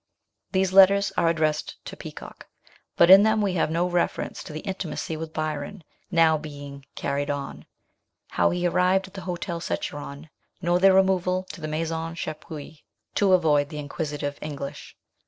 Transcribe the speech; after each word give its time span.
These 0.51 0.73
letters 0.73 1.11
are 1.15 1.27
addressed 1.27 1.75
to 1.85 1.95
Peacock, 1.95 2.47
but 2.95 3.11
in 3.11 3.21
them 3.21 3.39
we 3.39 3.53
have 3.53 3.69
no 3.69 3.87
reference 3.87 4.43
to 4.43 4.51
the 4.51 4.61
intimacy 4.61 5.15
with 5.15 5.31
Byron 5.31 5.83
now 6.09 6.39
being 6.39 6.87
carried 6.95 7.29
on; 7.29 7.67
how 8.29 8.49
he 8.49 8.65
arrived 8.65 9.09
at 9.09 9.13
the 9.13 9.21
Hotel 9.29 9.59
Secheron, 9.59 10.31
nor 10.59 10.79
their 10.79 10.95
removal 10.95 11.43
to 11.51 11.61
the 11.61 11.67
Maison 11.67 12.15
Chapuis 12.15 12.81
to 13.13 13.33
avoid 13.33 13.69
the 13.69 13.77
inquisitive 13.77 14.39
English. 14.41 14.97